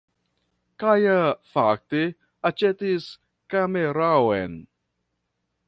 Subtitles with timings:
[0.83, 1.17] Kaja
[1.57, 2.01] fakte
[2.51, 3.07] aĉetis
[3.55, 4.57] kameraon